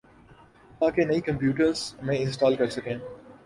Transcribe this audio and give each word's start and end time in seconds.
تاکہ 0.81 1.05
نئی 1.05 1.21
کمپیوٹرز 1.21 1.93
میں 2.03 2.17
انسٹال 2.17 2.55
کر 2.55 2.69
سکیں 2.69 2.95